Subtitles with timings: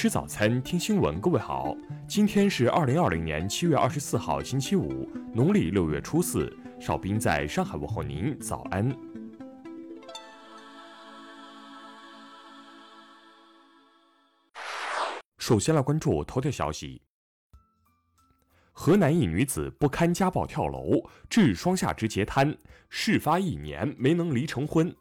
[0.00, 1.20] 吃早餐，听新闻。
[1.20, 6.56] 各位好，今天是二零二零年七月二十四号，星期五，农历六月初四。
[6.78, 8.96] 少斌在上海问候您，早安。
[15.36, 17.02] 首先来关注头条消息：
[18.70, 22.56] 河南一女子不堪家暴跳楼，致双下肢截瘫，
[22.88, 24.94] 事发一年没能离成婚。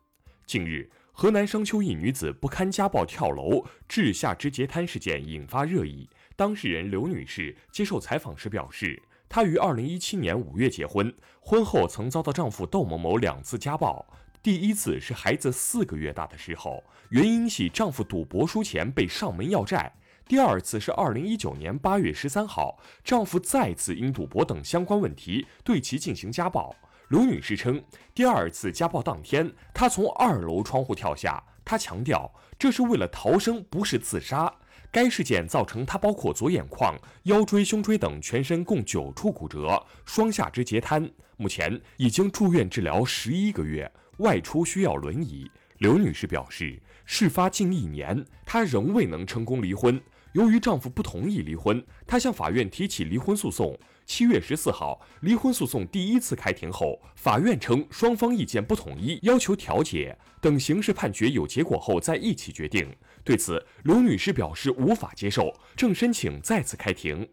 [0.48, 0.90] 近日。
[1.20, 6.08] 河南商丘一女子不堪家暴跳楼致下肢截瘫事件引发热议。
[6.36, 14.06] 当事人刘女士接受采访时表示，她于二零一七年五月结婚，婚后曾遭到丈夫窦某某两次家暴。
[14.44, 19.92] 第一次是孩子四个月大的时候，原因系丈夫赌博输钱被上门要债；
[20.28, 26.76] 第二次是二零一九年八月十三号，丈夫再次因赌博等相关问题对其进行家暴。
[27.10, 27.82] 刘女士称，
[28.14, 31.42] 第二次家暴当天，她从二楼窗户跳下。
[31.64, 32.30] 她强调，
[32.60, 34.54] 这是为了逃生，不是自杀。
[34.92, 45.50] 该事件造成她包括左眼眶、腰椎、胸椎等全身共九处骨折，双下肢截瘫，目前已经住院治疗十一个月，外出需要轮椅。
[45.78, 50.02] 刘女士表示，事发近一年，她仍未能成功离婚。
[50.38, 53.76] 由于丈夫不同意离婚，她向法院提起离婚诉讼。
[54.06, 62.88] 七月十四号，离婚诉讼第一次开庭后，法院称双方意见不统一，要求调解等刑事判决有结果后再一起决定。
[63.24, 67.28] 对此，刘女士表示无法接受，正申请再次开庭。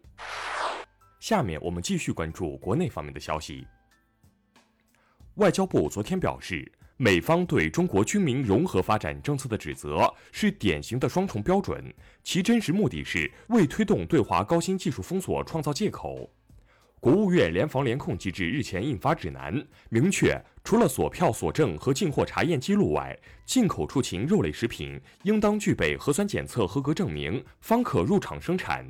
[1.19, 3.67] 下面我们继续关注国内方面的消息。
[5.35, 11.93] 外交部昨天表示，美方对中国军民融合发展政策的指责是典型的双重标准，
[12.23, 16.29] 其真实目的是为推动对华高新技术封锁创造借口。
[17.01, 23.15] 国务院联防联控机制日前印发指南，明确除了索票、索证和进货查验记录外，
[23.45, 28.87] 进口出禽肉类食品应当具备核酸检测合格证明，方可入场生产。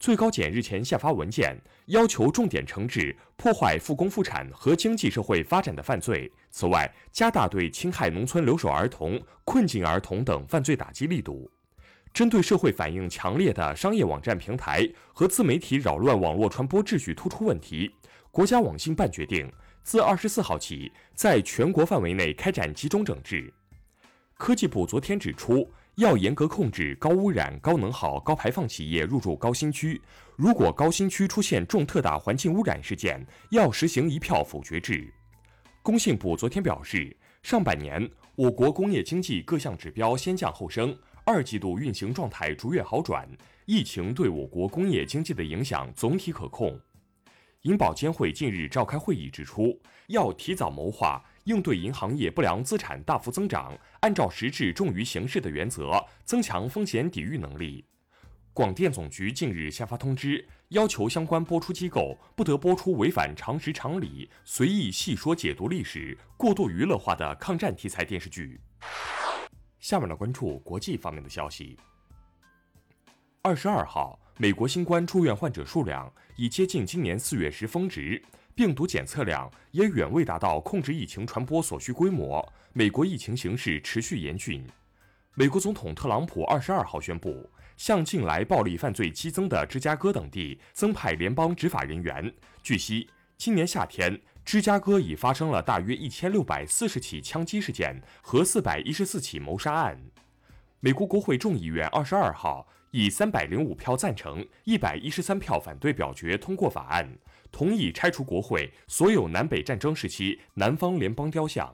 [0.00, 1.54] 最高检日前下发文件，
[1.86, 6.32] 要求重点惩治破坏复工复产和经济社会发展的犯罪。
[6.50, 11.50] 此外，加大对侵害农村留守儿童、困境儿童等犯罪打击力度。
[12.14, 17.94] 针对社会反应强烈的商业网站平台和自媒体扰乱网络传播秩序突出问题，
[18.30, 19.52] 国家网信办决定
[19.82, 23.52] 自二十四号起，在全国范围内开展集中整治。
[24.38, 30.00] 科技部昨天指出，要严格控制高污染、高能耗、高排放企业入驻高新区。
[30.36, 35.12] 如果高新区出现重特大环境污染事件，要实行一票否决制。
[35.82, 40.96] 工信部昨天表示，上半年我国工业经济各项指标先降后升。
[41.24, 43.28] 二季度运行状态逐月好转，
[43.66, 46.80] 疫情对我国工业经济的影响总体可控。
[47.62, 49.78] 银保监会近日召开会议指出，
[50.08, 57.84] 要提早谋划应对银行业不良资产大幅增长，按照实质重于形式的原则，增强风险抵御能力。
[58.52, 68.60] 广电总局近日下发通知，要求相关播出机构不得播出违反常识常理、随意细说解读历史、过度娱乐化的抗战题材电视剧。
[69.78, 71.78] 下面来关注国际方面的消息。
[73.42, 78.20] 二十二号，美国新冠住院患者数量已接近今年四月时峰值，
[78.54, 82.46] 病毒检测量也远未达到控制疫情传播所需规模。
[82.72, 84.64] 美国疫情形势持续严峻。
[85.34, 92.32] 美国总统特朗普二十二号宣布，向近来暴力犯罪激增的芝加哥等地增派联邦执法人员。
[92.62, 94.20] 据悉，今年夏天。
[94.42, 100.00] 芝加哥已发生了大约一千六百四十起枪击事件和四百一十四起谋杀案。
[100.82, 107.06] 美国国会众议院二十二号以三百零五票赞成、一百一十三票反对表决通过法案，
[107.52, 111.70] 同意拆除国会所有南北战争时期南方联邦雕像。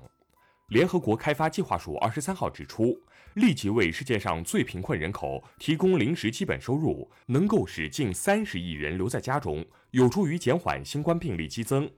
[0.71, 3.01] 联合国开发计划署二十三号指出，
[3.35, 11.89] 立即为世界上最贫困人口提供临时基本收入，能够使近三十亿人留在家中，有助于减缓新冠病例激增。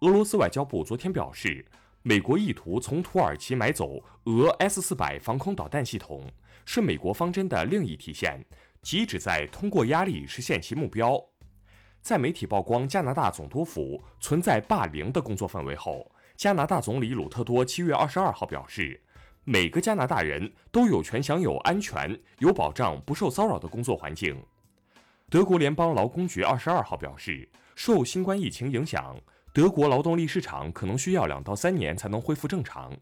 [0.00, 1.66] 俄罗斯外交部昨天表示，
[2.08, 6.24] 美国意图从土耳其买走俄 S 四百防空导弹系统，
[6.64, 8.40] 是美国方针的另一体现，
[8.80, 11.20] 即旨在通过压力实现其目标。
[12.00, 19.02] 在媒体曝光加拿大总督府存在霸凌的工作氛围后，加拿大总理鲁特多七月二十二号表示，
[19.42, 24.40] 每个加拿大人都有权享有安全、有保障、不受骚扰的工作环境。
[25.28, 29.16] 德国联邦劳工局二十二号表示，受新冠疫情影响。
[29.56, 32.92] 德国劳动力市场可能需要两到三年才能恢复正常。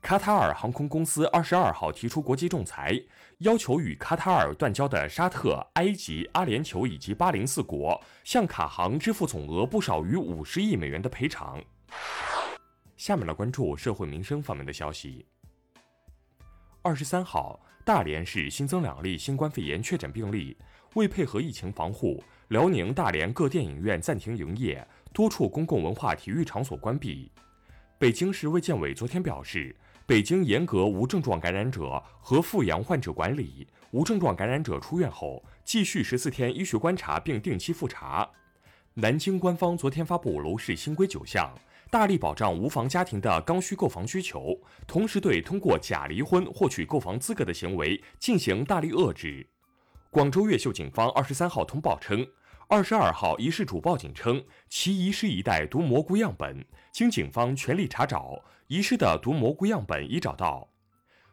[0.00, 2.98] 卡塔尔航空公司二十二号提出国际仲裁，
[3.40, 11.62] 要求与卡塔尔断交的沙特、埃及、阿联酋以及巴林四国向卡航支付总额不少于五十亿美元的赔偿。
[12.96, 15.26] 下面来关注社会民生方面的消息。
[16.80, 20.56] 二十三号，大连市新增两例新冠肺炎确诊病例。
[20.94, 27.30] 为配合疫情防护，辽宁大连各电影院暂停营业，多处公共文化体育场所关闭。
[27.98, 29.74] 北京市卫健委昨天表示，
[30.04, 38.28] 北京严格无症状感染者和复阳患者管理，无症状感染者出院后继续十四天医学观察并定期复查。
[38.92, 41.50] 南京官方昨天发布楼市新规九项，
[41.90, 44.56] 大力保障无房家庭的刚需购房需求，
[44.86, 49.46] 同时对通过假离婚获取购房资格的行为进行大力遏制。
[50.14, 52.24] 广州越秀警方二十三号通报称，
[52.68, 60.70] 二十二号一事主报警称其遗失一袋毒蘑菇样本，经警方全力查找，遗失的毒蘑菇样本已找到。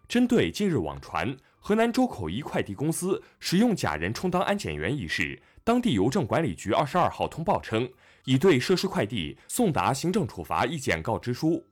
[0.07, 7.87] 针对近日网传河南周口一快递公司使用假人充当安检员一事，当地邮政管理局二十二号通报称，
[8.25, 11.63] 已对涉事快递送达行政处罚意见告知书。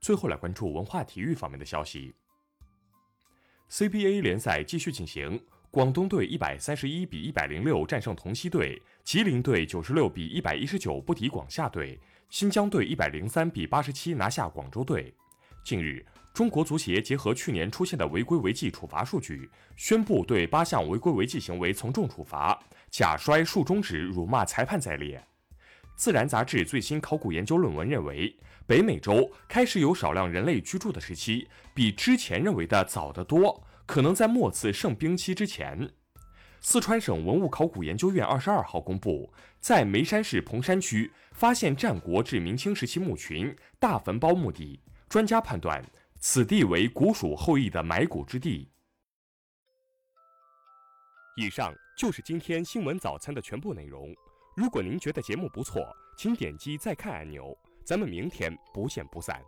[0.00, 2.14] 最后来关注文化体育方面的消息
[3.70, 5.38] ，CBA 联赛继续进行。
[5.70, 12.00] 广东队一百三十一比一百零六战胜同曦队，吉林队九十六比一百一十九不敌广厦队，
[12.30, 15.12] 新疆队一百零三比八十七拿下广州队。
[15.62, 22.58] 近日，中国足协结合去年出现的违规违纪处罚数据，宣布对八项违规违纪行为从重处罚，
[22.90, 25.18] 假摔、竖中指、辱骂裁判在列。
[25.96, 28.34] 《自然》杂志最新考古研究论文认为，
[28.66, 33.62] 北美洲开始有少量人类居住的时期，比之前认为的早得多。
[33.88, 35.90] 可能在末次盛冰期之前，
[36.60, 44.78] 四川省文物考古研究院二十二号公布，在眉山市彭山区发现战国至明清时期墓群、大坟包墓地。
[45.08, 45.82] 专家判断，
[46.20, 48.70] 此地为古蜀后裔的埋骨之地。
[51.38, 54.14] 以上就是今天新闻早餐的全部内容。
[54.54, 55.82] 如果您觉得节目不错，
[56.18, 57.56] 请点击再看按钮。
[57.86, 59.42] 咱们明天不见不散。